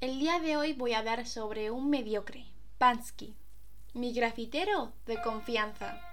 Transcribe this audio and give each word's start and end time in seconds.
El 0.00 0.18
día 0.18 0.40
de 0.40 0.56
hoy 0.56 0.72
voy 0.72 0.94
a 0.94 1.00
hablar 1.00 1.26
sobre 1.26 1.70
un 1.70 1.90
mediocre, 1.90 2.46
Pansky, 2.78 3.34
mi 3.92 4.14
grafitero 4.14 4.94
de 5.04 5.20
confianza. 5.20 6.09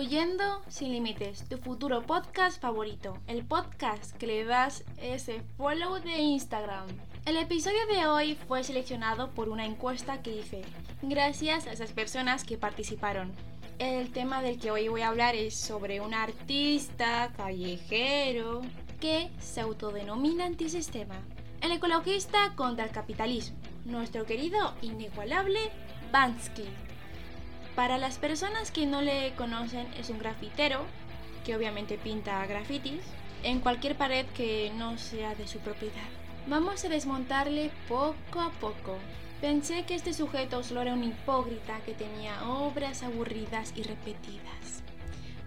Fluyendo 0.00 0.62
sin 0.66 0.92
límites, 0.92 1.46
tu 1.46 1.58
futuro 1.58 2.00
podcast 2.00 2.58
favorito, 2.58 3.18
el 3.26 3.44
podcast 3.44 4.16
que 4.16 4.26
le 4.26 4.44
das 4.46 4.82
ese 4.96 5.42
follow 5.58 6.00
de 6.00 6.16
Instagram. 6.16 6.86
El 7.26 7.36
episodio 7.36 7.86
de 7.86 8.06
hoy 8.06 8.34
fue 8.48 8.64
seleccionado 8.64 9.28
por 9.32 9.50
una 9.50 9.66
encuesta 9.66 10.22
que 10.22 10.36
hice, 10.36 10.62
gracias 11.02 11.66
a 11.66 11.72
esas 11.72 11.92
personas 11.92 12.44
que 12.44 12.56
participaron. 12.56 13.30
El 13.78 14.10
tema 14.10 14.40
del 14.40 14.58
que 14.58 14.70
hoy 14.70 14.88
voy 14.88 15.02
a 15.02 15.08
hablar 15.08 15.34
es 15.34 15.54
sobre 15.54 16.00
un 16.00 16.14
artista 16.14 17.30
callejero 17.36 18.62
que 19.00 19.28
se 19.38 19.60
autodenomina 19.60 20.46
antisistema. 20.46 21.16
El 21.60 21.72
ecologista 21.72 22.54
contra 22.56 22.86
el 22.86 22.90
capitalismo, 22.90 23.58
nuestro 23.84 24.24
querido 24.24 24.72
inigualable 24.80 25.60
Bansky. 26.10 26.64
Para 27.80 27.96
las 27.96 28.18
personas 28.18 28.70
que 28.70 28.84
no 28.84 29.00
le 29.00 29.32
conocen, 29.36 29.86
es 29.98 30.10
un 30.10 30.18
grafitero 30.18 30.84
que 31.46 31.56
obviamente 31.56 31.96
pinta 31.96 32.44
grafitis 32.44 33.00
en 33.42 33.60
cualquier 33.60 33.96
pared 33.96 34.26
que 34.36 34.70
no 34.76 34.98
sea 34.98 35.34
de 35.34 35.48
su 35.48 35.60
propiedad. 35.60 36.10
Vamos 36.46 36.84
a 36.84 36.90
desmontarle 36.90 37.70
poco 37.88 38.40
a 38.40 38.50
poco. 38.60 38.98
Pensé 39.40 39.84
que 39.86 39.94
este 39.94 40.12
sujeto 40.12 40.62
solo 40.62 40.82
era 40.82 40.92
un 40.92 41.04
hipócrita 41.04 41.80
que 41.86 41.94
tenía 41.94 42.46
obras 42.50 43.02
aburridas 43.02 43.72
y 43.74 43.82
repetidas, 43.82 44.82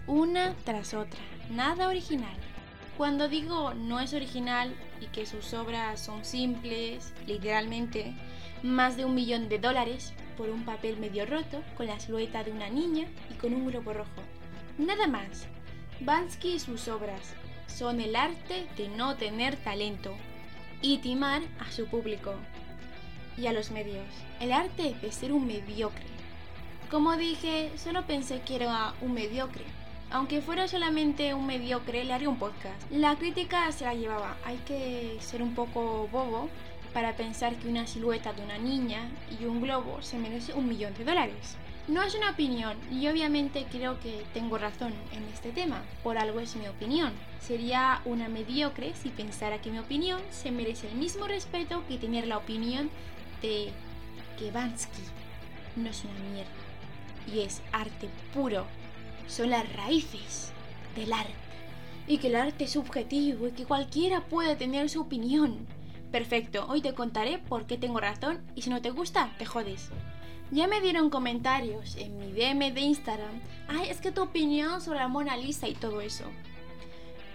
una 0.08 0.56
tras 0.64 0.92
otra, 0.92 1.20
nada 1.50 1.86
original. 1.86 2.36
Cuando 2.96 3.28
digo 3.28 3.74
no 3.74 4.00
es 4.00 4.12
original 4.12 4.74
y 5.00 5.06
que 5.06 5.24
sus 5.24 5.54
obras 5.54 6.00
son 6.00 6.24
simples, 6.24 7.14
literalmente, 7.28 8.12
más 8.64 8.96
de 8.96 9.04
un 9.04 9.14
millón 9.14 9.48
de 9.48 9.60
dólares, 9.60 10.12
por 10.36 10.50
un 10.50 10.64
papel 10.64 10.96
medio 10.98 11.26
roto 11.26 11.62
con 11.76 11.86
la 11.86 11.98
silueta 12.00 12.44
de 12.44 12.52
una 12.52 12.68
niña 12.68 13.06
y 13.30 13.34
con 13.34 13.54
un 13.54 13.66
globo 13.66 13.92
rojo. 13.92 14.22
Nada 14.78 15.06
más. 15.06 15.46
Bansky 16.00 16.54
y 16.54 16.58
sus 16.58 16.88
obras 16.88 17.34
son 17.66 18.00
el 18.00 18.16
arte 18.16 18.66
de 18.76 18.88
no 18.88 19.16
tener 19.16 19.56
talento 19.56 20.14
y 20.82 20.98
timar 20.98 21.42
a 21.60 21.70
su 21.70 21.86
público 21.86 22.34
y 23.36 23.46
a 23.46 23.52
los 23.52 23.70
medios. 23.70 24.06
El 24.40 24.52
arte 24.52 24.94
de 25.00 25.12
ser 25.12 25.32
un 25.32 25.46
mediocre. 25.46 26.04
Como 26.90 27.16
dije, 27.16 27.70
solo 27.76 28.06
pensé 28.06 28.40
que 28.42 28.56
era 28.56 28.94
un 29.00 29.14
mediocre. 29.14 29.64
Aunque 30.10 30.42
fuera 30.42 30.68
solamente 30.68 31.34
un 31.34 31.46
mediocre, 31.46 32.04
le 32.04 32.12
haría 32.12 32.28
un 32.28 32.38
podcast. 32.38 32.80
La 32.90 33.16
crítica 33.16 33.72
se 33.72 33.84
la 33.84 33.94
llevaba. 33.94 34.36
Hay 34.44 34.58
que 34.58 35.16
ser 35.20 35.42
un 35.42 35.54
poco 35.54 36.08
bobo 36.12 36.48
para 36.94 37.16
pensar 37.16 37.56
que 37.56 37.68
una 37.68 37.86
silueta 37.86 38.32
de 38.32 38.42
una 38.42 38.56
niña 38.56 39.10
y 39.38 39.44
un 39.44 39.60
globo 39.60 40.00
se 40.00 40.16
merece 40.16 40.54
un 40.54 40.68
millón 40.68 40.94
de 40.94 41.04
dólares. 41.04 41.56
No 41.88 42.02
es 42.02 42.14
una 42.14 42.30
opinión 42.30 42.78
y 42.90 43.08
obviamente 43.08 43.66
creo 43.70 44.00
que 44.00 44.24
tengo 44.32 44.56
razón 44.56 44.94
en 45.12 45.24
este 45.24 45.50
tema, 45.50 45.82
por 46.02 46.16
algo 46.16 46.40
es 46.40 46.56
mi 46.56 46.66
opinión. 46.66 47.12
Sería 47.40 48.00
una 48.06 48.28
mediocre 48.28 48.94
si 48.94 49.10
pensara 49.10 49.60
que 49.60 49.70
mi 49.70 49.80
opinión 49.80 50.22
se 50.30 50.50
merece 50.50 50.88
el 50.88 50.94
mismo 50.94 51.26
respeto 51.26 51.82
que 51.86 51.98
tener 51.98 52.26
la 52.26 52.38
opinión 52.38 52.88
de 53.42 53.70
que 54.38 54.50
Bansky 54.50 55.02
no 55.76 55.90
es 55.90 56.04
una 56.04 56.30
mierda 56.32 56.50
y 57.26 57.40
es 57.40 57.60
arte 57.72 58.08
puro. 58.32 58.64
Son 59.26 59.50
las 59.50 59.70
raíces 59.74 60.52
del 60.96 61.12
arte. 61.12 61.32
Y 62.06 62.18
que 62.18 62.28
el 62.28 62.36
arte 62.36 62.64
es 62.64 62.72
subjetivo 62.72 63.48
y 63.48 63.52
que 63.52 63.64
cualquiera 63.64 64.20
puede 64.20 64.56
tener 64.56 64.88
su 64.90 65.00
opinión. 65.00 65.66
Perfecto, 66.14 66.64
hoy 66.68 66.80
te 66.80 66.94
contaré 66.94 67.38
por 67.38 67.66
qué 67.66 67.76
tengo 67.76 67.98
razón 67.98 68.40
y 68.54 68.62
si 68.62 68.70
no 68.70 68.80
te 68.80 68.90
gusta, 68.90 69.30
te 69.36 69.46
jodes. 69.46 69.90
Ya 70.52 70.68
me 70.68 70.80
dieron 70.80 71.10
comentarios 71.10 71.96
en 71.96 72.16
mi 72.18 72.30
DM 72.30 72.72
de 72.72 72.82
Instagram. 72.82 73.40
Ay, 73.66 73.88
es 73.90 74.00
que 74.00 74.12
tu 74.12 74.22
opinión 74.22 74.80
sobre 74.80 75.00
la 75.00 75.08
Mona 75.08 75.36
Lisa 75.36 75.66
y 75.66 75.74
todo 75.74 76.00
eso. 76.00 76.22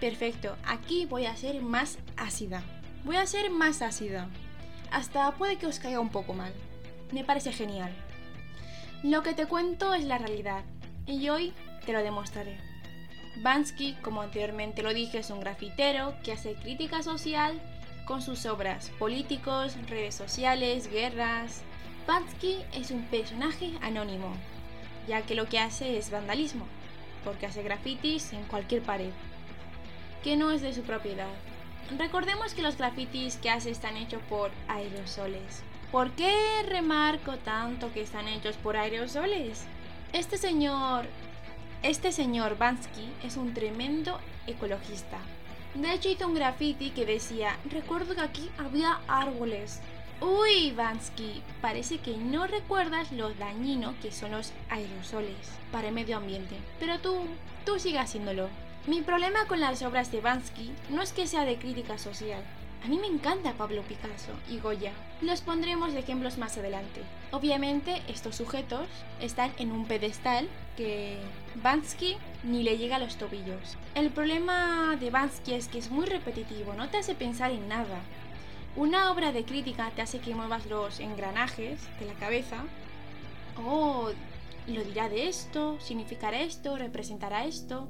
Perfecto, 0.00 0.56
aquí 0.64 1.04
voy 1.04 1.26
a 1.26 1.36
ser 1.36 1.60
más 1.60 1.98
ácida. 2.16 2.62
Voy 3.04 3.16
a 3.16 3.26
ser 3.26 3.50
más 3.50 3.82
ácida. 3.82 4.30
Hasta 4.90 5.30
puede 5.32 5.56
que 5.56 5.66
os 5.66 5.78
caiga 5.78 6.00
un 6.00 6.08
poco 6.08 6.32
mal. 6.32 6.54
Me 7.12 7.22
parece 7.22 7.52
genial. 7.52 7.92
Lo 9.02 9.22
que 9.22 9.34
te 9.34 9.44
cuento 9.44 9.92
es 9.92 10.04
la 10.04 10.16
realidad 10.16 10.64
y 11.04 11.28
hoy 11.28 11.52
te 11.84 11.92
lo 11.92 12.02
demostraré. 12.02 12.56
Bansky, 13.42 13.92
como 14.00 14.22
anteriormente 14.22 14.82
lo 14.82 14.94
dije, 14.94 15.18
es 15.18 15.28
un 15.28 15.40
grafitero 15.40 16.14
que 16.24 16.32
hace 16.32 16.54
crítica 16.54 17.02
social 17.02 17.60
con 18.10 18.22
sus 18.22 18.44
obras 18.44 18.90
políticos, 18.98 19.76
redes 19.88 20.16
sociales, 20.16 20.90
guerras. 20.90 21.62
Bansky 22.08 22.58
es 22.74 22.90
un 22.90 23.04
personaje 23.04 23.70
anónimo, 23.82 24.32
ya 25.06 25.22
que 25.22 25.36
lo 25.36 25.46
que 25.46 25.60
hace 25.60 25.96
es 25.96 26.10
vandalismo, 26.10 26.66
porque 27.24 27.46
hace 27.46 27.62
grafitis 27.62 28.32
en 28.32 28.42
cualquier 28.46 28.82
pared, 28.82 29.12
que 30.24 30.36
no 30.36 30.50
es 30.50 30.60
de 30.60 30.74
su 30.74 30.82
propiedad. 30.82 31.30
Recordemos 31.96 32.52
que 32.52 32.62
los 32.62 32.76
grafitis 32.76 33.36
que 33.36 33.48
hace 33.48 33.70
están 33.70 33.96
hechos 33.96 34.20
por 34.28 34.50
aerosoles. 34.66 35.62
¿Por 35.92 36.10
qué 36.10 36.34
remarco 36.66 37.36
tanto 37.36 37.92
que 37.92 38.02
están 38.02 38.26
hechos 38.26 38.56
por 38.56 38.76
aerosoles? 38.76 39.66
Este 40.12 40.36
señor, 40.36 41.04
este 41.84 42.10
señor 42.10 42.58
Bansky 42.58 43.08
es 43.22 43.36
un 43.36 43.54
tremendo 43.54 44.18
ecologista. 44.48 45.18
De 45.74 45.92
hecho 45.94 46.08
hizo 46.08 46.26
un 46.26 46.34
graffiti 46.34 46.90
que 46.90 47.06
decía, 47.06 47.56
recuerdo 47.70 48.14
que 48.14 48.20
aquí 48.20 48.50
había 48.58 49.00
árboles. 49.06 49.80
Uy, 50.20 50.72
Bansky, 50.72 51.42
parece 51.62 51.98
que 51.98 52.16
no 52.16 52.46
recuerdas 52.46 53.12
lo 53.12 53.32
dañino 53.34 53.94
que 54.02 54.12
son 54.12 54.32
los 54.32 54.52
aerosoles 54.68 55.36
para 55.72 55.88
el 55.88 55.94
medio 55.94 56.16
ambiente. 56.16 56.56
Pero 56.78 56.98
tú, 56.98 57.22
tú 57.64 57.78
sigue 57.78 57.98
haciéndolo. 57.98 58.48
Mi 58.86 59.00
problema 59.00 59.46
con 59.46 59.60
las 59.60 59.82
obras 59.82 60.10
de 60.10 60.20
Bansky 60.20 60.72
no 60.90 61.02
es 61.02 61.12
que 61.12 61.26
sea 61.26 61.44
de 61.44 61.56
crítica 61.56 61.98
social, 61.98 62.42
a 62.82 62.88
mí 62.88 62.98
me 62.98 63.06
encanta 63.06 63.52
Pablo 63.52 63.82
Picasso 63.82 64.32
y 64.48 64.58
Goya. 64.58 64.92
Los 65.20 65.42
pondremos 65.42 65.92
de 65.92 66.00
ejemplos 66.00 66.38
más 66.38 66.56
adelante. 66.56 67.02
Obviamente 67.30 68.02
estos 68.08 68.36
sujetos 68.36 68.88
están 69.20 69.52
en 69.58 69.70
un 69.70 69.84
pedestal 69.84 70.48
que 70.76 71.18
Bansky 71.56 72.16
ni 72.42 72.62
le 72.62 72.78
llega 72.78 72.96
a 72.96 72.98
los 72.98 73.16
tobillos. 73.16 73.76
El 73.94 74.10
problema 74.10 74.96
de 74.98 75.10
Bansky 75.10 75.52
es 75.54 75.68
que 75.68 75.78
es 75.78 75.90
muy 75.90 76.06
repetitivo, 76.06 76.72
no 76.72 76.88
te 76.88 76.96
hace 76.96 77.14
pensar 77.14 77.50
en 77.50 77.68
nada. 77.68 78.00
Una 78.76 79.10
obra 79.10 79.32
de 79.32 79.44
crítica 79.44 79.90
te 79.94 80.00
hace 80.00 80.20
que 80.20 80.34
muevas 80.34 80.64
los 80.66 81.00
engranajes 81.00 81.80
de 81.98 82.06
la 82.06 82.14
cabeza. 82.14 82.64
Oh, 83.62 84.10
lo 84.66 84.84
dirá 84.84 85.08
de 85.08 85.28
esto, 85.28 85.78
significará 85.80 86.40
esto, 86.40 86.76
representará 86.76 87.44
esto. 87.44 87.88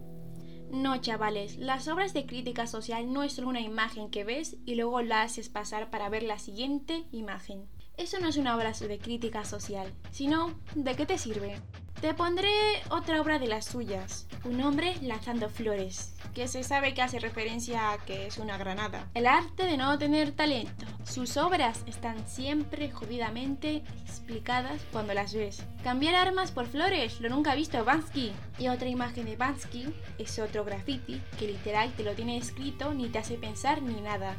No, 0.73 0.97
chavales, 0.99 1.57
las 1.57 1.89
obras 1.89 2.15
de 2.15 2.27
crítica 2.27 2.67
social 2.67 3.13
no 3.13 3.25
es 3.25 3.33
solo 3.33 3.49
una 3.49 3.61
imagen 3.61 4.09
que 4.09 4.23
ves 4.23 4.57
y 4.65 4.77
luego 4.77 5.03
la 5.03 5.23
haces 5.23 5.49
pasar 5.49 5.91
para 5.91 6.09
ver 6.09 6.23
la 6.23 6.39
siguiente 6.39 7.07
imagen. 7.11 7.69
Eso 7.97 8.21
no 8.21 8.29
es 8.29 8.37
una 8.37 8.57
obra 8.57 8.73
de 8.73 8.99
crítica 8.99 9.45
social, 9.45 9.93
sino 10.13 10.55
¿de 10.75 10.95
qué 10.95 11.07
te 11.07 11.19
sirve? 11.19 11.61
Te 12.01 12.15
pondré 12.15 12.49
otra 12.89 13.21
obra 13.21 13.39
de 13.39 13.47
las 13.47 13.67
suyas, 13.67 14.27
un 14.45 14.63
hombre 14.63 14.97
lanzando 15.03 15.51
flores, 15.51 16.15
que 16.35 16.49
se 16.49 16.63
sabe 16.63 16.95
que 16.95 17.03
hace 17.03 17.19
referencia 17.19 17.93
a 17.93 17.99
que 17.99 18.27
es 18.27 18.39
una 18.39 18.57
granada. 18.57 19.07
El 19.13 19.27
arte 19.27 19.65
de 19.65 19.77
no 19.77 19.99
tener 19.99 20.33
talento. 20.33 20.87
Sus 21.05 21.37
obras 21.37 21.85
están 21.87 22.27
siempre 22.27 22.91
jodidamente 22.91 23.83
explicadas 24.07 24.81
cuando 24.93 25.13
las 25.13 25.35
ves. 25.35 25.63
Cambiar 25.85 26.15
armas 26.15 26.53
por 26.53 26.67
flores, 26.67 27.21
lo 27.21 27.29
nunca 27.29 27.53
ha 27.53 27.57
visto 27.57 27.85
Bansky. 27.85 28.33
Y 28.59 28.69
otra 28.69 28.89
imagen 28.89 29.27
de 29.27 29.37
Bansky 29.37 29.93
es 30.19 30.39
otro 30.39 30.65
graffiti 30.65 31.21
que 31.39 31.49
literal 31.49 31.93
te 31.93 32.03
lo 32.03 32.15
tiene 32.15 32.39
escrito 32.39 32.95
ni 32.95 33.11
te 33.11 33.19
hace 33.19 33.37
pensar 33.37 33.83
ni 33.83 34.01
nada. 34.01 34.37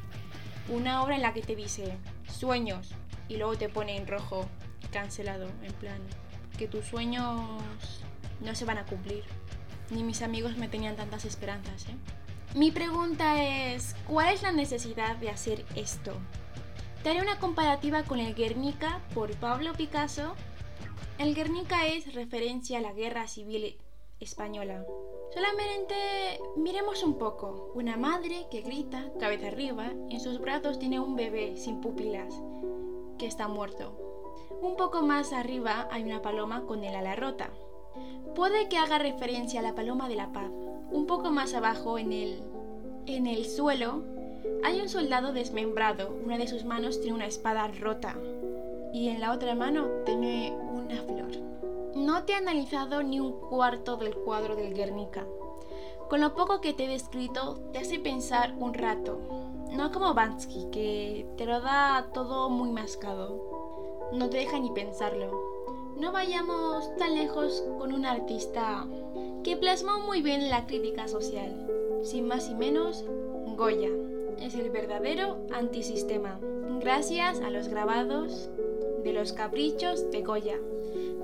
Una 0.67 1.03
obra 1.03 1.15
en 1.15 1.21
la 1.21 1.33
que 1.33 1.43
te 1.43 1.55
dice 1.55 1.95
sueños 2.27 2.89
y 3.27 3.37
luego 3.37 3.55
te 3.55 3.69
pone 3.69 3.97
en 3.97 4.07
rojo 4.07 4.47
cancelado, 4.91 5.47
en 5.61 5.73
plan 5.73 6.01
que 6.61 6.67
tus 6.67 6.85
sueños 6.85 7.41
no 8.39 8.53
se 8.53 8.65
van 8.65 8.77
a 8.77 8.85
cumplir. 8.85 9.23
Ni 9.89 10.03
mis 10.03 10.21
amigos 10.21 10.57
me 10.57 10.67
tenían 10.67 10.95
tantas 10.95 11.25
esperanzas, 11.25 11.87
¿eh? 11.87 11.95
Mi 12.53 12.69
pregunta 12.69 13.43
es, 13.43 13.95
¿cuál 14.07 14.31
es 14.31 14.43
la 14.43 14.51
necesidad 14.51 15.15
de 15.15 15.31
hacer 15.31 15.65
esto? 15.75 16.13
Te 17.01 17.09
haré 17.09 17.21
una 17.23 17.39
comparativa 17.39 18.03
con 18.03 18.19
el 18.19 18.35
Guernica 18.35 19.01
por 19.15 19.35
Pablo 19.37 19.73
Picasso. 19.73 20.35
El 21.17 21.33
Guernica 21.33 21.87
es 21.87 22.13
referencia 22.13 22.77
a 22.77 22.81
la 22.81 22.93
guerra 22.93 23.27
civil 23.27 23.75
española. 24.19 24.85
Solamente 25.33 25.95
miremos 26.57 27.01
un 27.01 27.17
poco. 27.17 27.71
Una 27.73 27.97
madre 27.97 28.45
que 28.51 28.61
grita, 28.61 29.11
cabeza 29.19 29.47
arriba, 29.47 29.93
en 30.11 30.19
sus 30.19 30.39
brazos 30.39 30.77
tiene 30.77 30.99
un 30.99 31.15
bebé 31.15 31.57
sin 31.57 31.81
pupilas, 31.81 32.35
que 33.17 33.25
está 33.25 33.47
muerto. 33.47 34.00
Un 34.61 34.75
poco 34.75 35.01
más 35.01 35.33
arriba 35.33 35.87
hay 35.89 36.03
una 36.03 36.21
paloma 36.21 36.67
con 36.67 36.83
el 36.83 36.95
ala 36.95 37.15
rota. 37.15 37.49
Puede 38.35 38.69
que 38.69 38.77
haga 38.77 38.99
referencia 38.99 39.59
a 39.59 39.63
la 39.63 39.73
paloma 39.73 40.07
de 40.07 40.15
la 40.15 40.31
paz. 40.31 40.51
Un 40.91 41.07
poco 41.07 41.31
más 41.31 41.55
abajo 41.55 41.97
en 41.97 42.11
el, 42.11 42.43
en 43.07 43.25
el 43.25 43.45
suelo 43.45 44.03
hay 44.63 44.79
un 44.79 44.87
soldado 44.87 45.33
desmembrado. 45.33 46.15
Una 46.23 46.37
de 46.37 46.47
sus 46.47 46.63
manos 46.63 47.01
tiene 47.01 47.15
una 47.15 47.25
espada 47.25 47.67
rota 47.69 48.15
y 48.93 49.09
en 49.09 49.19
la 49.19 49.31
otra 49.31 49.55
mano 49.55 49.87
tiene 50.05 50.55
una 50.55 51.01
flor. 51.01 51.31
No 51.95 52.23
te 52.25 52.33
he 52.33 52.35
analizado 52.35 53.01
ni 53.01 53.19
un 53.19 53.31
cuarto 53.31 53.97
del 53.97 54.15
cuadro 54.15 54.55
del 54.55 54.75
Guernica. 54.75 55.25
Con 56.07 56.21
lo 56.21 56.35
poco 56.35 56.61
que 56.61 56.73
te 56.73 56.85
he 56.85 56.87
descrito, 56.87 57.59
te 57.73 57.79
hace 57.79 57.97
pensar 57.97 58.53
un 58.59 58.75
rato. 58.75 59.19
No 59.71 59.91
como 59.91 60.13
Bansky, 60.13 60.67
que 60.71 61.25
te 61.35 61.45
lo 61.47 61.61
da 61.61 62.09
todo 62.13 62.51
muy 62.51 62.69
mascado. 62.69 63.50
No 64.13 64.29
te 64.29 64.37
deja 64.37 64.59
ni 64.59 64.69
pensarlo. 64.71 65.31
No 65.97 66.11
vayamos 66.11 66.95
tan 66.97 67.15
lejos 67.15 67.63
con 67.77 67.93
un 67.93 68.05
artista 68.05 68.87
que 69.43 69.57
plasmó 69.57 69.99
muy 69.99 70.21
bien 70.21 70.49
la 70.49 70.67
crítica 70.67 71.07
social. 71.07 71.67
Sin 72.03 72.27
más 72.27 72.49
y 72.49 72.55
menos, 72.55 73.05
Goya 73.55 73.89
es 74.39 74.55
el 74.55 74.69
verdadero 74.69 75.37
antisistema. 75.53 76.39
Gracias 76.79 77.39
a 77.41 77.49
los 77.49 77.67
grabados 77.67 78.49
de 79.03 79.13
los 79.13 79.33
caprichos 79.33 80.09
de 80.11 80.21
Goya 80.21 80.57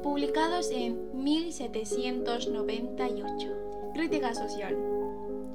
publicados 0.02 0.72
en 0.72 1.24
1798. 1.24 3.48
Crítica 3.94 4.34
social. 4.34 4.76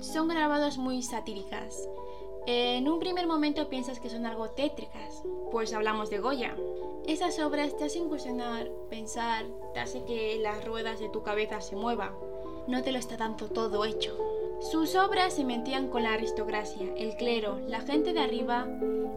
Son 0.00 0.28
grabados 0.28 0.78
muy 0.78 1.02
satíricas. 1.02 1.88
En 2.46 2.88
un 2.88 2.99
primer 2.99 3.28
momento 3.28 3.69
piensas 3.69 4.00
que 4.00 4.08
son 4.11 4.26
algo 4.26 4.50
tétricas, 4.50 5.23
pues 5.52 5.73
hablamos 5.73 6.11
de 6.11 6.19
Goya. 6.19 6.56
Esas 7.06 7.38
obras 7.40 7.76
te 7.76 7.84
hacen 7.84 8.08
cuestionar, 8.08 8.70
pensar, 8.88 9.46
te 9.75 9.81
hace 9.81 10.04
que 10.04 10.38
las 10.40 10.64
ruedas 10.64 11.00
de 11.00 11.08
tu 11.08 11.22
cabeza 11.22 11.60
se 11.60 11.75
muevan. 11.75 12.14
No 12.69 12.82
te 12.82 12.93
lo 12.93 12.99
está 12.99 13.16
dando 13.16 13.49
todo 13.49 13.84
hecho. 13.84 14.16
Sus 14.60 14.94
obras 14.94 15.34
se 15.34 15.44
metían 15.44 15.88
con 15.88 16.04
la 16.04 16.12
aristocracia, 16.12 16.94
el 16.96 17.16
clero, 17.16 17.58
la 17.66 17.81
gente 17.81 18.12
de 18.12 18.20
arriba 18.20 18.69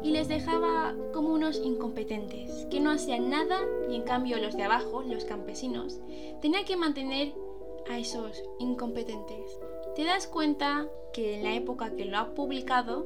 y 0.02 0.10
les 0.10 0.28
dejaba 0.28 0.96
como 1.14 1.30
unos 1.30 1.62
incompetentes, 1.64 2.66
que 2.72 2.80
no 2.80 2.90
hacían 2.90 3.30
nada 3.30 3.60
y 3.88 3.96
en 3.96 4.02
cambio 4.02 4.40
los 4.40 4.58
de 4.58 4.64
abajo, 4.64 5.04
los 5.04 5.26
campesinos, 5.26 6.00
tenían 6.42 6.66
que 6.66 6.78
mantener 6.78 7.34
a 7.88 8.00
esos 8.00 8.44
incompetentes. 8.58 9.60
Te 9.96 10.04
das 10.04 10.26
cuenta 10.26 10.88
que 11.14 11.36
en 11.36 11.44
la 11.44 11.54
época 11.54 11.96
que 11.96 12.06
lo 12.06 12.18
ha 12.18 12.34
publicado 12.34 13.06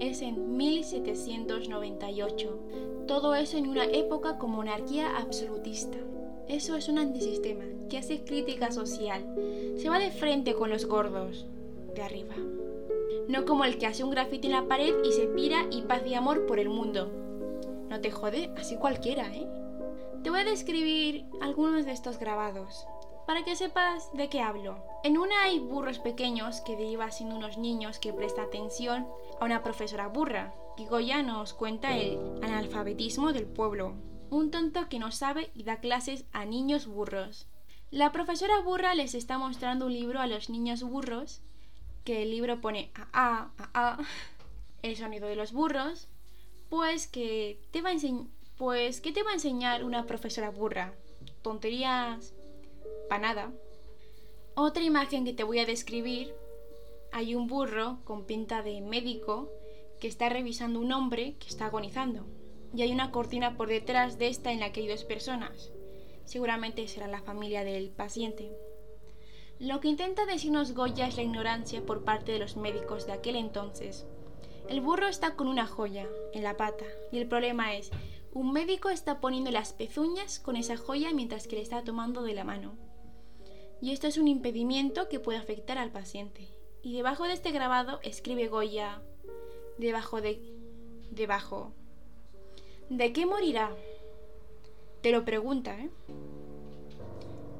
es 0.00 0.22
en 0.22 0.56
1798. 0.56 2.58
Todo 3.06 3.34
eso 3.34 3.56
en 3.56 3.68
una 3.68 3.84
época 3.84 4.38
con 4.38 4.50
monarquía 4.50 5.16
absolutista. 5.16 5.96
Eso 6.46 6.76
es 6.76 6.88
un 6.88 6.98
antisistema 6.98 7.64
que 7.88 7.98
hace 7.98 8.24
crítica 8.24 8.70
social. 8.70 9.24
Se 9.76 9.88
va 9.88 9.98
de 9.98 10.10
frente 10.10 10.54
con 10.54 10.70
los 10.70 10.86
gordos 10.86 11.46
arriba. 12.02 12.34
No 13.28 13.44
como 13.44 13.64
el 13.64 13.78
que 13.78 13.86
hace 13.86 14.04
un 14.04 14.10
grafiti 14.10 14.48
en 14.48 14.54
la 14.54 14.68
pared 14.68 14.94
y 15.04 15.12
se 15.12 15.26
pira 15.26 15.66
y 15.70 15.82
paz 15.82 16.02
y 16.06 16.14
amor 16.14 16.46
por 16.46 16.58
el 16.58 16.68
mundo. 16.68 17.10
No 17.88 18.00
te 18.00 18.10
jode, 18.10 18.50
así 18.56 18.76
cualquiera, 18.76 19.34
¿eh? 19.34 19.46
Te 20.22 20.30
voy 20.30 20.40
a 20.40 20.44
describir 20.44 21.24
algunos 21.40 21.84
de 21.84 21.92
estos 21.92 22.18
grabados, 22.18 22.86
para 23.28 23.44
que 23.44 23.56
sepas 23.56 24.10
de 24.14 24.30
qué 24.30 24.40
hablo. 24.40 24.82
En 25.04 25.18
una 25.18 25.42
hay 25.42 25.58
burros 25.58 25.98
pequeños 25.98 26.62
que 26.62 26.76
deriva 26.76 27.10
siendo 27.10 27.36
unos 27.36 27.58
niños 27.58 27.98
que 27.98 28.14
presta 28.14 28.40
atención 28.40 29.06
a 29.38 29.44
una 29.44 29.62
profesora 29.62 30.08
burra. 30.08 30.54
Y 30.78 30.86
nos 31.24 31.52
cuenta 31.52 31.94
el 31.94 32.18
analfabetismo 32.42 33.34
del 33.34 33.44
pueblo. 33.44 33.92
Un 34.30 34.50
tonto 34.50 34.88
que 34.88 34.98
no 34.98 35.12
sabe 35.12 35.50
y 35.54 35.64
da 35.64 35.76
clases 35.76 36.24
a 36.32 36.46
niños 36.46 36.86
burros. 36.86 37.46
La 37.90 38.12
profesora 38.12 38.60
burra 38.60 38.94
les 38.94 39.14
está 39.14 39.36
mostrando 39.36 39.84
un 39.84 39.92
libro 39.92 40.20
a 40.20 40.26
los 40.26 40.48
niños 40.48 40.82
burros 40.82 41.42
que 42.04 42.22
el 42.22 42.30
libro 42.30 42.62
pone 42.62 42.90
a 42.94 43.08
a 43.12 43.50
a 43.58 43.70
a 43.74 43.98
el 44.80 44.96
sonido 44.96 45.28
de 45.28 45.36
los 45.36 45.52
burros, 45.52 46.08
pues 46.70 47.06
que 47.06 47.60
te 47.72 47.82
va 47.82 47.90
a 47.90 47.94
pues 48.56 49.02
que 49.02 49.12
te 49.12 49.22
va 49.22 49.32
a 49.32 49.34
enseñar 49.34 49.84
una 49.84 50.06
profesora 50.06 50.48
burra. 50.48 50.94
Tonterías 51.42 52.32
Otra 54.54 54.82
imagen 54.82 55.24
que 55.24 55.32
te 55.32 55.44
voy 55.44 55.58
a 55.60 55.66
describir, 55.66 56.34
hay 57.12 57.34
un 57.34 57.46
burro 57.46 57.98
con 58.04 58.24
pinta 58.24 58.62
de 58.62 58.80
médico 58.80 59.50
que 59.98 60.08
está 60.08 60.28
revisando 60.28 60.80
un 60.80 60.92
hombre 60.92 61.36
que 61.38 61.48
está 61.48 61.66
agonizando. 61.66 62.26
Y 62.74 62.82
hay 62.82 62.92
una 62.92 63.10
cortina 63.10 63.56
por 63.56 63.68
detrás 63.68 64.18
de 64.18 64.28
esta 64.28 64.52
en 64.52 64.60
la 64.60 64.72
que 64.72 64.80
hay 64.80 64.88
dos 64.88 65.04
personas. 65.04 65.72
Seguramente 66.24 66.86
será 66.86 67.08
la 67.08 67.22
familia 67.22 67.64
del 67.64 67.90
paciente. 67.90 68.52
Lo 69.58 69.80
que 69.80 69.88
intenta 69.88 70.26
decirnos 70.26 70.74
Goya 70.74 71.08
es 71.08 71.16
la 71.16 71.22
ignorancia 71.22 71.84
por 71.84 72.04
parte 72.04 72.32
de 72.32 72.38
los 72.38 72.56
médicos 72.56 73.06
de 73.06 73.12
aquel 73.12 73.36
entonces. 73.36 74.06
El 74.68 74.80
burro 74.82 75.08
está 75.08 75.34
con 75.34 75.48
una 75.48 75.66
joya 75.66 76.06
en 76.34 76.42
la 76.42 76.56
pata 76.56 76.84
y 77.10 77.18
el 77.18 77.26
problema 77.26 77.74
es, 77.74 77.90
un 78.32 78.52
médico 78.52 78.90
está 78.90 79.18
poniendo 79.18 79.50
las 79.50 79.72
pezuñas 79.72 80.38
con 80.38 80.56
esa 80.56 80.76
joya 80.76 81.12
mientras 81.14 81.48
que 81.48 81.56
le 81.56 81.62
está 81.62 81.82
tomando 81.82 82.22
de 82.22 82.34
la 82.34 82.44
mano. 82.44 82.87
Y 83.80 83.92
esto 83.92 84.06
es 84.06 84.18
un 84.18 84.28
impedimento 84.28 85.08
que 85.08 85.20
puede 85.20 85.38
afectar 85.38 85.78
al 85.78 85.92
paciente. 85.92 86.48
Y 86.82 86.96
debajo 86.96 87.24
de 87.24 87.32
este 87.32 87.52
grabado 87.52 88.00
escribe 88.02 88.48
Goya, 88.48 89.02
debajo 89.78 90.20
de... 90.20 90.40
debajo. 91.10 91.72
¿De 92.88 93.12
qué 93.12 93.26
morirá? 93.26 93.74
Te 95.02 95.12
lo 95.12 95.24
pregunta, 95.24 95.78
¿eh? 95.78 95.90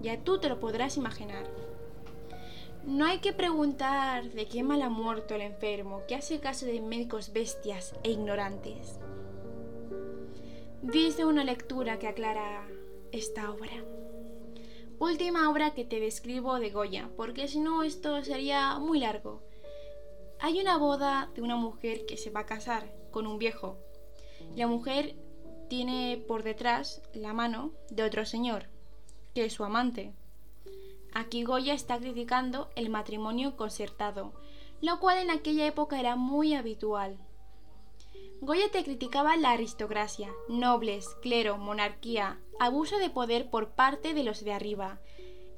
Ya 0.00 0.23
tú 0.23 0.38
te 0.38 0.49
lo 0.49 0.59
podrás 0.59 0.97
imaginar. 0.97 1.44
No 2.85 3.05
hay 3.05 3.19
que 3.19 3.32
preguntar 3.32 4.31
de 4.31 4.47
qué 4.47 4.62
mal 4.62 4.82
ha 4.82 4.88
muerto 4.88 5.35
el 5.35 5.43
enfermo, 5.43 6.03
que 6.09 6.15
hace 6.15 6.41
caso 6.41 6.67
de 6.67 6.81
médicos 6.81 7.32
bestias 7.32 7.94
e 8.03 8.11
ignorantes. 8.11 8.99
Dice 10.82 11.25
una 11.25 11.44
lectura 11.44 11.99
que 11.99 12.06
aclara 12.06 12.67
esta 13.12 13.50
obra. 13.50 13.85
Última 15.00 15.49
obra 15.49 15.75
que 15.75 15.85
te 15.85 16.00
describo 16.00 16.59
de 16.59 16.71
Goya, 16.71 17.09
porque 17.17 17.47
si 17.47 17.61
no 17.61 17.85
esto 17.85 18.25
sería 18.25 18.79
muy 18.81 18.99
largo. 18.99 19.43
Hay 20.41 20.61
una 20.61 20.77
boda 20.77 21.31
de 21.37 21.43
una 21.43 21.55
mujer 21.55 22.05
que 22.05 22.17
se 22.17 22.31
va 22.31 22.41
a 22.41 22.47
casar 22.47 22.93
con 23.12 23.27
un 23.29 23.39
viejo. 23.39 23.79
La 24.56 24.67
mujer 24.67 25.15
tiene 25.69 26.22
por 26.27 26.43
detrás 26.43 27.01
la 27.15 27.32
mano 27.32 27.70
de 27.91 28.03
otro 28.03 28.25
señor, 28.25 28.67
que 29.34 29.44
es 29.44 29.53
su 29.53 29.63
amante. 29.63 30.15
Aquí 31.15 31.44
Goya 31.44 31.75
está 31.75 31.99
criticando 31.99 32.69
el 32.75 32.91
matrimonio 32.91 33.56
concertado, 33.56 34.32
lo 34.81 34.99
cual 34.99 35.19
en 35.19 35.31
aquella 35.31 35.67
época 35.67 36.01
era 36.01 36.17
muy 36.17 36.55
habitual. 36.55 37.19
Goya 38.41 38.71
te 38.71 38.85
criticaba 38.85 39.37
la 39.37 39.51
aristocracia, 39.51 40.33
nobles, 40.49 41.09
clero, 41.23 41.59
monarquía, 41.59 42.39
abuso 42.61 42.99
de 42.99 43.11
poder 43.11 43.51
por 43.51 43.71
parte 43.71 44.15
de 44.15 44.23
los 44.23 44.45
de 44.45 44.53
arriba, 44.53 45.01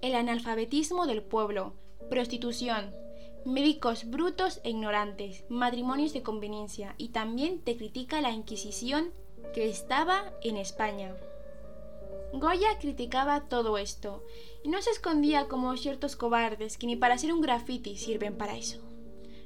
el 0.00 0.14
analfabetismo 0.14 1.06
del 1.06 1.22
pueblo, 1.22 1.74
prostitución, 2.08 2.94
médicos 3.44 4.08
brutos 4.08 4.60
e 4.64 4.70
ignorantes, 4.70 5.44
matrimonios 5.50 6.14
de 6.14 6.22
conveniencia 6.22 6.94
y 6.96 7.10
también 7.10 7.60
te 7.60 7.76
critica 7.76 8.22
la 8.22 8.30
Inquisición 8.30 9.12
que 9.52 9.68
estaba 9.68 10.32
en 10.42 10.56
España. 10.56 11.14
Goya 12.32 12.78
criticaba 12.78 13.48
todo 13.48 13.76
esto 13.76 14.24
y 14.64 14.70
no 14.70 14.80
se 14.80 14.90
escondía 14.90 15.48
como 15.48 15.76
ciertos 15.76 16.16
cobardes 16.16 16.78
que 16.78 16.86
ni 16.86 16.96
para 16.96 17.16
hacer 17.16 17.32
un 17.32 17.42
graffiti 17.42 17.98
sirven 17.98 18.38
para 18.38 18.56
eso. 18.56 18.80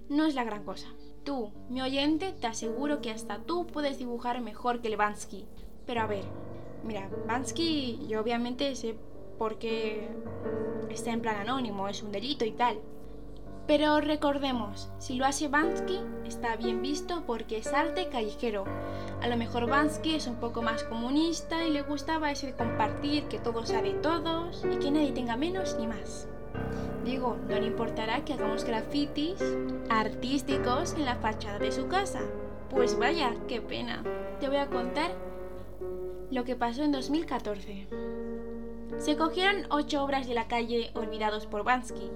No 0.09 0.25
es 0.27 0.37
la 0.37 0.45
gran 0.45 0.65
cosa. 0.65 0.95
Tú, 1.25 1.53
mi 1.71 1.81
oyente, 1.81 2.35
te 2.39 2.47
aseguro 2.47 3.01
que 3.01 3.11
hasta 3.11 3.39
tú 3.39 3.67
puedes 3.67 3.97
dibujar 3.99 4.43
mejor 4.43 4.83
que 4.83 4.91
Levansky. 4.91 5.47
Pero 5.87 6.03
a 6.03 6.07
ver, 6.07 6.25
mira, 6.85 7.09
Bansky 7.27 8.07
yo 8.07 8.21
obviamente 8.21 8.77
sé 8.77 8.95
por 9.39 9.59
qué 9.59 10.11
está 10.91 11.13
en 11.13 11.23
plan 11.23 11.37
anónimo, 11.37 11.89
es 11.89 12.03
un 12.03 12.13
delito 12.13 12.45
y 12.45 12.53
tal. 12.53 12.79
Pero 13.67 14.03
recordemos, 14.03 14.91
si 14.99 15.15
lo 15.15 15.25
hace 15.25 15.49
Bansky, 15.49 15.99
está 16.27 16.57
bien 16.57 16.83
visto 16.83 17.25
porque 17.27 17.57
es 17.57 17.73
arte 17.73 18.11
callejero. 18.11 18.65
A 19.23 19.29
lo 19.29 19.39
mejor 19.39 19.67
Bansky 19.67 20.17
es 20.17 20.27
un 20.27 20.37
poco 20.37 20.61
más 20.61 20.85
comunista 20.85 21.67
y 21.67 21.71
le 21.71 21.81
gustaba 21.81 22.31
ese 22.31 22.55
compartir, 22.55 23.25
que 23.29 23.39
todo 23.39 23.65
sea 23.65 23.81
de 23.81 23.95
todos 23.95 24.63
y 24.71 24.77
que 24.77 24.91
nadie 24.91 25.13
tenga 25.13 25.37
menos 25.37 25.75
ni 25.79 25.87
más. 25.87 26.29
Digo, 27.05 27.37
no 27.49 27.61
le 27.61 27.67
importará 27.67 28.25
que 28.25 28.33
hagamos 28.33 28.65
grafitis 28.65 29.37
artísticos 29.91 30.95
en 30.95 31.05
la 31.05 31.17
fachada 31.17 31.59
de 31.59 31.71
su 31.71 31.87
casa. 31.89 32.21
Pues 32.71 32.99
vaya, 32.99 33.35
qué 33.47 33.61
pena. 33.61 34.03
Te 34.41 34.49
voy 34.49 34.57
a 34.57 34.69
contar 34.69 35.11
lo 36.31 36.45
que 36.45 36.57
pasó 36.57 36.83
en 36.83 36.93
2014. 36.93 37.89
Se 38.99 39.17
cogieron 39.17 39.67
ocho 39.71 40.03
obras 40.03 40.27
de 40.27 40.35
la 40.35 40.49
calle 40.49 40.91
olvidados 40.95 41.47
por 41.47 41.63
Bansky 41.63 42.11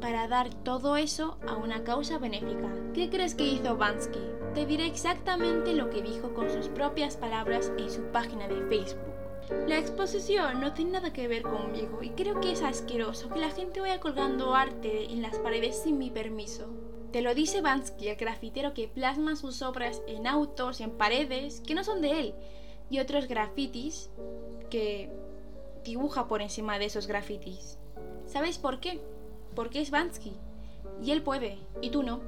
para 0.00 0.26
dar 0.26 0.52
todo 0.52 0.96
eso 0.96 1.38
a 1.46 1.54
una 1.54 1.84
causa 1.84 2.18
benéfica. 2.18 2.68
¿Qué 2.92 3.08
crees 3.08 3.36
que 3.36 3.46
hizo 3.46 3.76
Bansky? 3.76 4.18
Te 4.52 4.66
diré 4.66 4.86
exactamente 4.86 5.72
lo 5.72 5.88
que 5.88 6.02
dijo 6.02 6.34
con 6.34 6.50
sus 6.50 6.68
propias 6.68 7.16
palabras 7.16 7.72
en 7.78 7.88
su 7.88 8.02
página 8.10 8.48
de 8.48 8.66
Facebook. 8.66 9.11
La 9.66 9.78
exposición 9.78 10.60
no 10.60 10.72
tiene 10.72 10.92
nada 10.92 11.12
que 11.12 11.28
ver 11.28 11.42
conmigo 11.42 12.02
y 12.02 12.10
creo 12.10 12.40
que 12.40 12.52
es 12.52 12.62
asqueroso 12.62 13.28
que 13.28 13.40
la 13.40 13.50
gente 13.50 13.80
vaya 13.80 14.00
colgando 14.00 14.54
arte 14.54 15.04
en 15.10 15.22
las 15.22 15.38
paredes 15.38 15.82
sin 15.82 15.98
mi 15.98 16.10
permiso. 16.10 16.68
Te 17.12 17.20
lo 17.20 17.34
dice 17.34 17.60
Bansky, 17.60 18.08
el 18.08 18.16
grafitero 18.16 18.72
que 18.72 18.88
plasma 18.88 19.36
sus 19.36 19.60
obras 19.60 20.00
en 20.06 20.26
autos, 20.26 20.80
en 20.80 20.92
paredes, 20.92 21.60
que 21.60 21.74
no 21.74 21.84
son 21.84 22.00
de 22.00 22.20
él, 22.20 22.34
y 22.88 23.00
otros 23.00 23.28
grafitis 23.28 24.10
que 24.70 25.10
dibuja 25.84 26.26
por 26.26 26.40
encima 26.40 26.78
de 26.78 26.86
esos 26.86 27.06
grafitis. 27.06 27.78
¿Sabéis 28.26 28.56
por 28.56 28.80
qué? 28.80 29.00
Porque 29.54 29.80
es 29.80 29.90
Bansky. 29.90 30.32
Y 31.04 31.10
él 31.10 31.22
puede, 31.22 31.58
y 31.82 31.90
tú 31.90 32.02
no. 32.02 32.20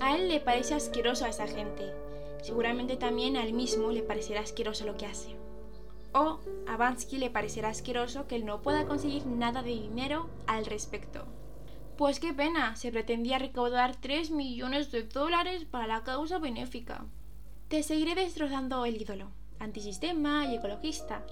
A 0.00 0.16
él 0.16 0.28
le 0.28 0.40
parece 0.40 0.74
asqueroso 0.74 1.26
a 1.26 1.28
esa 1.28 1.46
gente. 1.46 1.92
Seguramente 2.40 2.96
también 2.96 3.36
a 3.36 3.44
él 3.44 3.52
mismo 3.52 3.90
le 3.90 4.02
parecerá 4.02 4.40
asqueroso 4.40 4.86
lo 4.86 4.96
que 4.96 5.06
hace. 5.06 5.36
O 6.12 6.40
a 6.66 6.76
Bansky 6.76 7.18
le 7.18 7.30
parecerá 7.30 7.68
asqueroso 7.68 8.26
que 8.26 8.36
él 8.36 8.46
no 8.46 8.62
pueda 8.62 8.86
conseguir 8.86 9.26
nada 9.26 9.62
de 9.62 9.70
dinero 9.70 10.28
al 10.46 10.66
respecto. 10.66 11.26
Pues 11.96 12.20
qué 12.20 12.32
pena, 12.32 12.76
se 12.76 12.92
pretendía 12.92 13.38
recaudar 13.38 13.96
3 13.96 14.30
millones 14.30 14.92
de 14.92 15.02
dólares 15.02 15.64
para 15.64 15.86
la 15.86 16.04
causa 16.04 16.38
benéfica. 16.38 17.04
Te 17.68 17.82
seguiré 17.82 18.14
destrozando 18.14 18.84
el 18.84 19.02
ídolo, 19.02 19.30
antisistema 19.58 20.46
y 20.46 20.54
ecologista. 20.54 21.26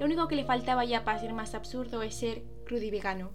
Lo 0.00 0.06
único 0.06 0.26
que 0.26 0.36
le 0.36 0.44
faltaba 0.44 0.84
ya 0.84 1.04
para 1.04 1.18
ser 1.18 1.32
más 1.34 1.54
absurdo 1.54 2.02
es 2.02 2.14
ser 2.14 2.42
crudivegano. 2.64 3.30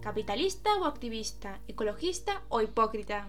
¿Capitalista 0.00 0.76
o 0.76 0.86
activista? 0.86 1.60
¿Ecologista 1.68 2.42
o 2.48 2.62
hipócrita? 2.62 3.28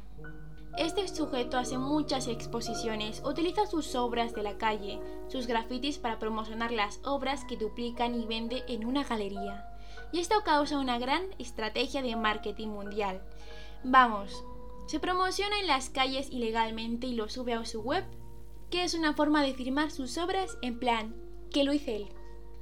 Este 0.77 1.05
sujeto 1.07 1.57
hace 1.57 1.77
muchas 1.77 2.27
exposiciones, 2.27 3.21
utiliza 3.25 3.65
sus 3.65 3.93
obras 3.95 4.33
de 4.33 4.41
la 4.41 4.57
calle, 4.57 4.99
sus 5.27 5.45
grafitis 5.45 5.99
para 5.99 6.17
promocionar 6.17 6.71
las 6.71 7.01
obras 7.03 7.43
que 7.43 7.57
duplican 7.57 8.15
y 8.15 8.25
vende 8.25 8.63
en 8.67 8.85
una 8.85 9.03
galería. 9.03 9.67
Y 10.13 10.19
esto 10.19 10.35
causa 10.45 10.79
una 10.79 10.97
gran 10.97 11.23
estrategia 11.39 12.01
de 12.01 12.15
marketing 12.15 12.69
mundial. 12.69 13.21
Vamos, 13.83 14.45
se 14.87 14.99
promociona 14.99 15.59
en 15.59 15.67
las 15.67 15.89
calles 15.89 16.29
ilegalmente 16.31 17.07
y 17.07 17.15
lo 17.15 17.27
sube 17.27 17.53
a 17.53 17.65
su 17.65 17.81
web, 17.81 18.05
que 18.69 18.83
es 18.85 18.93
una 18.93 19.13
forma 19.13 19.43
de 19.43 19.53
firmar 19.53 19.91
sus 19.91 20.17
obras 20.17 20.57
en 20.61 20.79
plan, 20.79 21.15
que 21.51 21.65
lo 21.65 21.73
hice 21.73 21.97
él. 21.97 22.07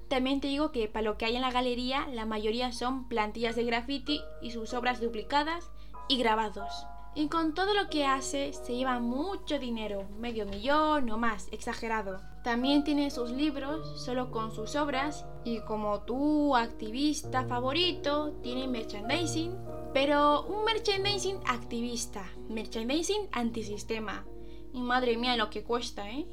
También 0.08 0.42
te 0.42 0.48
digo 0.48 0.72
que 0.72 0.88
para 0.88 1.04
lo 1.04 1.18
que 1.20 1.26
hay 1.26 1.36
en 1.36 1.44
la 1.44 1.52
galería, 1.52 2.08
la 2.08 2.26
mayoría 2.26 2.72
son 2.72 3.08
plantillas 3.08 3.56
de 3.56 3.66
graffiti 3.66 4.22
y 4.42 4.50
sus 4.50 4.74
obras 4.74 5.00
duplicadas 5.00 5.70
y 6.08 6.18
grabados. 6.18 6.74
Y 7.16 7.28
con 7.28 7.54
todo 7.54 7.74
lo 7.74 7.90
que 7.90 8.06
hace 8.06 8.54
se 8.54 8.76
lleva 8.76 9.00
mucho 9.00 9.60
dinero, 9.60 10.08
medio 10.20 10.46
millón 10.46 11.10
o 11.10 11.18
más, 11.18 11.48
exagerado. 11.52 12.22
También 12.44 12.84
tiene 12.84 13.10
sus 13.10 13.32
libros 13.32 14.04
solo 14.04 14.32
con 14.32 14.54
sus 14.54 14.76
obras 14.76 15.26
y 15.44 15.60
como 15.62 16.02
tu 16.04 16.56
activista 16.56 17.46
favorito, 17.46 18.34
tiene 18.44 18.68
merchandising, 18.68 19.58
pero 19.94 20.44
un 20.44 20.64
merchandising 20.64 21.40
activista, 21.46 22.24
merchandising 22.48 23.28
antisistema. 23.32 24.26
Y 24.72 24.82
madre 24.82 25.18
mía 25.18 25.36
lo 25.36 25.50
que 25.50 25.64
cuesta, 25.64 26.10
¿eh? 26.10 26.28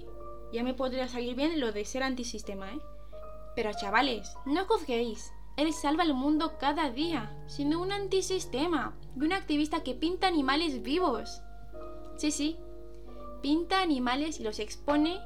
Ya 0.52 0.62
me 0.62 0.75
podría 0.75 1.09
salir 1.09 1.35
bien 1.35 1.59
lo 1.59 1.73
de 1.73 1.85
ser 1.85 2.02
antisistema, 2.02 2.71
¿eh? 2.73 2.78
Pero 3.56 3.73
chavales, 3.73 4.30
no 4.45 4.66
juzguéis. 4.66 5.33
Él 5.57 5.73
salva 5.73 6.03
el 6.03 6.13
mundo 6.13 6.59
cada 6.59 6.91
día, 6.91 7.35
siendo 7.47 7.81
un 7.81 7.91
antisistema 7.91 8.95
y 9.17 9.25
un 9.25 9.33
activista 9.33 9.83
que 9.83 9.95
pinta 9.95 10.27
animales 10.27 10.83
vivos. 10.83 11.41
Sí, 12.19 12.31
sí, 12.31 12.59
pinta 13.41 13.81
animales 13.81 14.39
y 14.39 14.43
los 14.43 14.59
expone. 14.59 15.19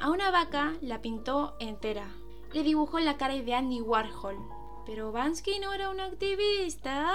A 0.00 0.10
una 0.10 0.30
vaca 0.30 0.74
la 0.82 1.02
pintó 1.02 1.56
entera. 1.58 2.08
Le 2.52 2.62
dibujó 2.62 3.00
la 3.00 3.16
cara 3.16 3.34
de 3.34 3.54
Andy 3.54 3.80
Warhol. 3.80 4.36
Pero 4.84 5.10
Bansky 5.10 5.58
no 5.58 5.72
era 5.72 5.90
un 5.90 6.00
activista. 6.00 7.14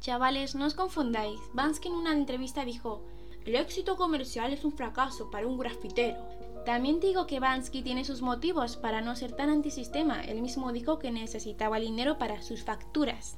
Chavales, 0.00 0.54
no 0.54 0.66
os 0.66 0.74
confundáis. 0.74 1.38
Bansky 1.52 1.88
en 1.88 1.94
una 1.94 2.12
entrevista 2.12 2.64
dijo, 2.64 3.02
el 3.44 3.56
éxito 3.56 3.96
comercial 3.96 4.52
es 4.52 4.64
un 4.64 4.72
fracaso 4.72 5.30
para 5.30 5.46
un 5.46 5.58
grafitero. 5.58 6.16
También 6.64 7.00
digo 7.00 7.26
que 7.26 7.40
Bansky 7.40 7.82
tiene 7.82 8.04
sus 8.04 8.22
motivos 8.22 8.76
para 8.76 9.00
no 9.00 9.16
ser 9.16 9.32
tan 9.32 9.50
antisistema. 9.50 10.22
Él 10.22 10.40
mismo 10.40 10.72
dijo 10.72 10.98
que 10.98 11.10
necesitaba 11.10 11.80
dinero 11.80 12.18
para 12.18 12.40
sus 12.42 12.62
facturas, 12.62 13.36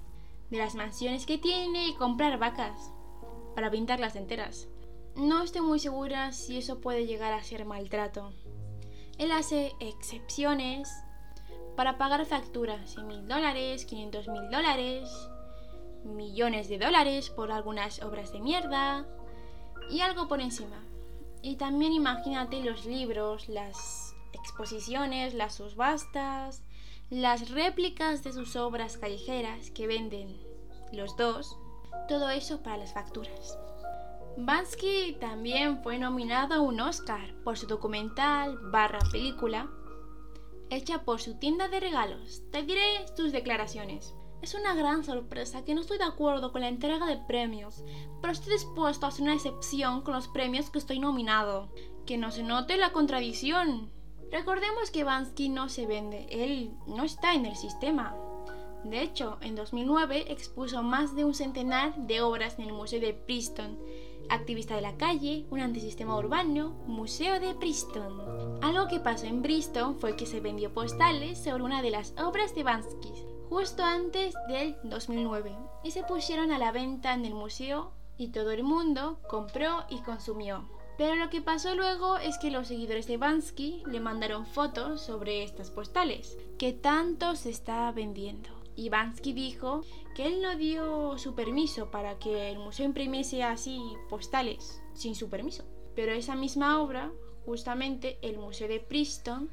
de 0.51 0.59
las 0.59 0.75
mansiones 0.75 1.25
que 1.25 1.39
tiene 1.39 1.89
y 1.89 1.95
comprar 1.95 2.39
vacas, 2.39 2.93
para 3.55 3.71
pintarlas 3.71 4.17
enteras. 4.17 4.69
No 5.17 5.43
estoy 5.43 5.63
muy 5.63 5.79
segura 5.79 6.33
si 6.33 6.59
eso 6.59 6.81
puede 6.81 7.07
llegar 7.07 7.33
a 7.33 7.43
ser 7.43 7.65
maltrato. 7.65 8.33
Él 9.17 9.33
hace 9.33 9.73
excepciones 9.81 10.91
para 11.77 11.97
pagar 11.99 12.27
facturas, 12.27 12.97
de 12.97 13.05
mil 13.05 13.27
dólares, 13.27 13.87
500 13.87 14.29
mil 14.29 14.51
dólares, 14.51 15.09
millones 16.05 16.69
de 16.69 16.79
dólares 16.79 17.31
por 17.31 17.51
algunas 17.51 18.03
obras 18.03 18.33
de 18.33 18.41
mierda 18.41 19.07
y 19.91 20.01
algo 20.01 20.29
por 20.29 20.41
encima. 20.41 20.85
Y 21.45 21.57
también 21.57 21.93
imagínate 21.93 22.65
los 22.65 22.87
libros, 22.87 23.51
las 23.51 24.17
exposiciones, 24.33 25.35
las 25.35 25.57
subastas, 25.57 26.63
las 27.11 27.51
réplicas 27.51 28.25
de 28.25 28.33
sus 28.33 28.57
obras 28.57 28.97
callejeras 28.97 29.71
que 29.71 29.87
venden 29.87 30.41
los 30.91 31.19
dos, 31.19 31.59
todo 32.09 32.31
eso 32.31 32.63
para 32.63 32.79
las 32.79 32.95
facturas. 32.95 33.59
Bansky 34.39 35.19
también 35.21 35.83
fue 35.83 35.99
nominado 35.99 36.55
a 36.55 36.61
un 36.61 36.81
Oscar 36.81 37.35
por 37.45 37.59
su 37.59 37.67
documental 37.67 38.59
barra 38.71 39.01
película 39.13 39.69
hecha 40.71 41.03
por 41.03 41.21
su 41.21 41.35
tienda 41.39 41.69
de 41.69 41.79
regalos. 41.79 42.43
Te 42.53 42.63
diré 42.63 43.07
sus 43.15 43.33
declaraciones. 43.33 44.15
Es 44.45 44.53
una 44.53 44.75
gran 44.75 45.05
sorpresa 45.05 45.65
que 45.65 45.75
no 45.75 45.81
estoy 45.81 45.97
de 45.97 46.05
acuerdo 46.05 46.53
con 46.53 46.61
la 46.61 46.69
entrega 46.69 47.07
de 47.07 47.17
premios, 47.17 47.83
pero 48.21 48.31
estoy 48.31 48.53
dispuesto 48.53 49.07
a 49.07 49.09
hacer 49.09 49.23
una 49.23 49.33
excepción 49.33 50.03
con 50.03 50.13
los 50.13 50.29
premios 50.29 50.69
que 50.69 50.79
estoy 50.79 50.99
nominado. 50.99 51.71
Que 52.05 52.19
no 52.19 52.31
se 52.31 52.43
note 52.43 52.77
la 52.77 52.93
contradicción. 52.93 53.91
Recordemos 54.31 54.91
que 54.91 55.03
Bansky 55.03 55.49
no 55.49 55.71
se 55.71 55.87
vende, 55.87 56.27
él 56.29 56.75
no 56.87 57.05
está 57.05 57.33
en 57.33 57.47
el 57.47 57.57
sistema. 57.57 58.15
De 58.85 59.01
hecho, 59.01 59.39
en 59.41 59.55
2009 59.55 60.31
expuso 60.31 60.83
más 60.83 61.17
de 61.17 61.25
un 61.25 61.33
centenar 61.33 61.97
de 61.97 62.21
obras 62.21 62.59
en 62.59 62.67
el 62.67 62.75
Museo 62.75 63.01
de 63.01 63.15
Preston, 63.15 63.79
activista 64.29 64.77
de 64.77 64.83
la 64.83 64.99
calle, 64.99 65.47
un 65.49 65.61
antisistema 65.61 66.19
urbano, 66.19 66.77
Museo 66.87 67.41
de 67.41 67.55
Preston. 67.55 68.59
Algo 68.63 68.89
que 68.89 69.01
pasó 69.01 69.25
en 69.25 69.41
Bristol 69.41 69.97
fue 69.99 70.17
que 70.17 70.27
se 70.27 70.41
vendió 70.41 70.71
postales 70.75 71.43
sobre 71.43 71.63
una 71.63 71.81
de 71.81 71.93
las 71.93 72.13
obras 72.19 72.55
de 72.55 72.63
Bansky, 72.63 73.34
justo 73.49 73.83
antes 73.83 74.35
del 74.49 74.77
2009 74.85 75.57
y 75.83 75.91
se 75.91 76.03
pusieron 76.03 76.53
a 76.53 76.59
la 76.59 76.73
venta 76.73 77.15
en 77.15 77.25
el 77.25 77.35
museo 77.35 77.93
y 78.17 78.29
todo 78.29 78.51
el 78.51 78.63
mundo 78.63 79.19
compró 79.29 79.85
y 79.89 79.99
consumió. 79.99 80.69
Pero 80.97 81.17
lo 81.17 81.29
que 81.29 81.41
pasó 81.41 81.75
luego 81.75 82.19
es 82.19 82.39
que 82.39 82.51
los 82.51 82.69
seguidores 82.69 83.07
de 83.07 83.17
Bansky 83.17 83.83
le 83.87 83.99
mandaron 83.99 84.47
fotos 84.47 85.01
sobre 85.01 85.43
estas 85.43 85.71
postales, 85.71 86.39
que 86.57 86.73
tanto 86.73 87.35
se 87.35 87.51
está 87.51 87.91
vendiendo. 87.91 88.51
Y 88.77 88.89
Bansky 88.89 89.33
dijo 89.33 89.83
que 90.15 90.27
él 90.27 90.41
no 90.41 90.57
dio 90.57 91.19
su 91.19 91.35
permiso 91.35 91.91
para 91.91 92.19
que 92.19 92.51
el 92.51 92.59
museo 92.59 92.87
imprimiese 92.87 93.43
así 93.43 93.81
postales 94.09 94.81
sin 94.95 95.17
su 95.17 95.29
permiso. 95.29 95.65
Pero 95.97 96.13
esa 96.13 96.37
misma 96.37 96.81
obra, 96.81 97.11
justamente 97.45 98.19
el 98.23 98.39
Museo 98.39 98.69
de 98.69 98.81
Preston, 98.81 99.49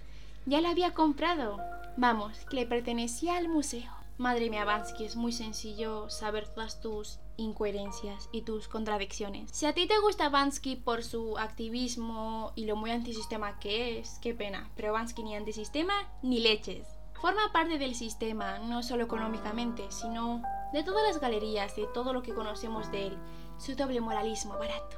ya 0.45 0.61
la 0.61 0.71
había 0.71 0.93
comprado 0.93 1.57
Vamos, 1.97 2.45
que 2.49 2.55
le 2.55 2.65
pertenecía 2.65 3.37
al 3.37 3.49
museo. 3.49 3.91
Madre 4.17 4.49
mía, 4.49 4.65
Bansky, 4.65 5.05
es 5.05 5.15
muy 5.15 5.31
sencillo 5.31 6.09
saber 6.09 6.47
todas 6.47 6.79
tus 6.79 7.19
incoherencias 7.37 8.29
y 8.31 8.43
tus 8.43 8.67
contradicciones. 8.67 9.49
Si 9.51 9.65
a 9.65 9.73
ti 9.73 9.87
te 9.87 9.99
gusta 9.99 10.29
Bansky 10.29 10.75
por 10.75 11.03
su 11.03 11.37
activismo 11.37 12.51
y 12.55 12.65
lo 12.65 12.75
muy 12.75 12.91
antisistema 12.91 13.59
que 13.59 13.99
es, 13.99 14.19
qué 14.21 14.33
pena, 14.33 14.69
pero 14.75 14.93
Bansky 14.93 15.23
ni 15.23 15.35
antisistema 15.35 15.93
ni 16.21 16.39
leches. 16.39 16.87
Forma 17.19 17.51
parte 17.51 17.77
del 17.77 17.95
sistema, 17.95 18.59
no 18.59 18.83
solo 18.83 19.03
económicamente, 19.03 19.83
sino 19.89 20.41
de 20.73 20.83
todas 20.83 21.03
las 21.07 21.19
galerías, 21.19 21.75
de 21.75 21.87
todo 21.87 22.13
lo 22.13 22.21
que 22.21 22.33
conocemos 22.33 22.91
de 22.91 23.07
él, 23.07 23.17
su 23.57 23.75
doble 23.75 24.01
moralismo 24.01 24.53
barato. 24.57 24.97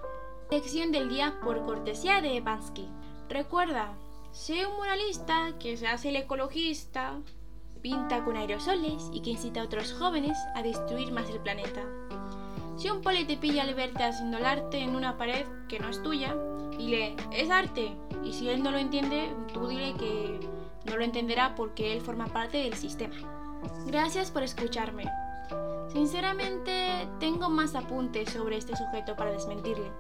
Lección 0.52 0.92
del 0.92 1.10
día 1.10 1.40
por 1.44 1.66
cortesía 1.66 2.22
de 2.22 2.40
Bansky. 2.42 2.88
Recuerda, 3.30 3.94
Sé 4.34 4.66
un 4.66 4.78
muralista 4.78 5.52
que 5.60 5.78
se 5.78 5.86
hace 5.86 6.10
el 6.10 6.16
ecologista, 6.16 7.20
pinta 7.84 8.26
con 8.26 8.36
aerosoles 8.36 9.12
y 9.14 9.22
que 9.22 9.30
incita 9.30 9.62
a 9.62 9.66
otros 9.66 9.94
jóvenes 9.94 10.36
a 10.56 10.64
destruir 10.64 11.12
más 11.12 11.30
el 11.30 11.40
planeta. 11.40 11.84
Si 12.76 12.90
un 12.90 13.04
poli 13.04 13.26
te 13.26 13.38
pilla 13.38 13.62
al 13.62 13.76
verte 13.76 14.04
haciendo 14.04 14.40
el 14.40 14.46
arte 14.46 14.80
en 14.80 14.96
una 14.96 15.20
pared 15.20 15.46
que 15.70 15.78
no 15.78 15.88
es 15.88 16.02
tuya, 16.02 16.36
dile, 16.76 17.16
es 17.32 17.52
arte. 17.52 17.96
Y 18.24 18.34
si 18.34 18.50
él 18.50 18.64
no 18.64 18.72
lo 18.72 18.80
entiende, 18.80 19.32
tú 19.54 19.68
dile 19.68 19.94
que 20.00 20.40
no 20.86 20.98
lo 20.98 21.04
entenderá 21.04 21.54
porque 21.54 21.94
él 21.94 22.02
forma 22.02 22.26
parte 22.26 22.58
del 22.58 22.74
sistema. 22.74 23.16
Gracias 23.86 24.32
por 24.32 24.42
escucharme. 24.42 25.06
Sinceramente, 25.90 27.08
tengo 27.20 27.52
más 27.52 27.76
apuntes 27.76 28.32
sobre 28.32 28.58
este 28.58 28.76
sujeto 28.76 29.16
para 29.16 29.32
desmentirle, 29.32 29.92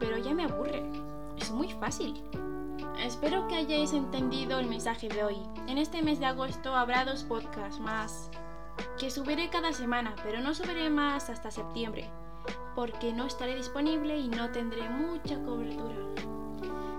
pero 0.00 0.18
ya 0.18 0.34
me 0.34 0.42
aburre. 0.42 0.82
Es 1.36 1.52
muy 1.52 1.70
fácil. 1.70 2.24
Espero 3.04 3.46
que 3.46 3.54
hayáis 3.54 3.92
entendido 3.92 4.58
el 4.58 4.66
mensaje 4.66 5.08
de 5.08 5.22
hoy. 5.22 5.36
En 5.68 5.78
este 5.78 6.02
mes 6.02 6.18
de 6.18 6.26
agosto 6.26 6.74
habrá 6.74 7.04
dos 7.04 7.22
podcasts 7.22 7.80
más 7.80 8.30
que 8.98 9.10
subiré 9.10 9.48
cada 9.50 9.72
semana, 9.72 10.14
pero 10.24 10.40
no 10.40 10.54
subiré 10.54 10.90
más 10.90 11.30
hasta 11.30 11.50
septiembre, 11.50 12.10
porque 12.74 13.12
no 13.12 13.26
estaré 13.26 13.54
disponible 13.54 14.18
y 14.18 14.28
no 14.28 14.50
tendré 14.50 14.88
mucha 14.88 15.40
cobertura. 15.42 15.96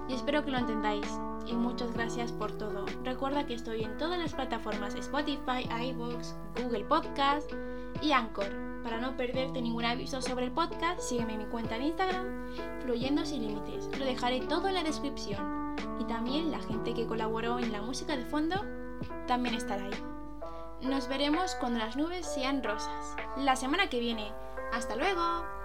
Y 0.07 0.13
espero 0.13 0.43
que 0.43 0.51
lo 0.51 0.57
entendáis. 0.57 1.07
Y 1.45 1.53
muchas 1.53 1.91
gracias 1.93 2.31
por 2.31 2.51
todo. 2.51 2.85
Recuerda 3.03 3.45
que 3.45 3.55
estoy 3.55 3.83
en 3.83 3.97
todas 3.97 4.19
las 4.19 4.33
plataformas 4.33 4.93
Spotify, 4.93 5.67
iVoox, 5.89 6.35
Google 6.61 6.85
Podcast 6.85 7.51
y 8.01 8.11
Anchor. 8.11 8.49
Para 8.83 8.99
no 8.99 9.17
perderte 9.17 9.61
ningún 9.61 9.83
aviso 9.83 10.21
sobre 10.21 10.45
el 10.45 10.51
podcast, 10.51 10.99
sígueme 11.01 11.33
en 11.33 11.39
mi 11.39 11.45
cuenta 11.45 11.77
de 11.77 11.85
Instagram, 11.85 12.53
Fluyendo 12.83 13.25
sin 13.25 13.47
Límites. 13.47 13.89
Lo 13.97 14.05
dejaré 14.05 14.41
todo 14.41 14.67
en 14.67 14.75
la 14.75 14.83
descripción. 14.83 15.58
Y 15.99 16.05
también 16.05 16.49
la 16.49 16.59
gente 16.59 16.93
que 16.93 17.05
colaboró 17.05 17.59
en 17.59 17.71
la 17.71 17.81
música 17.81 18.15
de 18.15 18.25
fondo 18.25 18.55
también 19.27 19.55
estará 19.55 19.83
ahí. 19.83 20.03
Nos 20.81 21.09
veremos 21.09 21.55
cuando 21.55 21.79
las 21.79 21.97
nubes 21.97 22.25
sean 22.25 22.63
rosas. 22.63 23.15
La 23.37 23.55
semana 23.55 23.89
que 23.89 23.99
viene. 23.99 24.31
¡Hasta 24.71 24.95
luego! 24.95 25.58